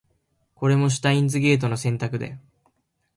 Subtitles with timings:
[0.55, 2.39] これもシュタインズゲートの選択だよ